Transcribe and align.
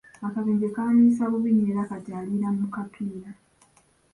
Akabenje 0.27 0.67
kaamuyisa 0.75 1.23
bubi 1.31 1.51
nnyo 1.53 1.67
era 1.73 1.89
kati 1.89 2.09
aliira 2.19 2.49
mu 2.57 2.65
kapiira. 2.75 3.31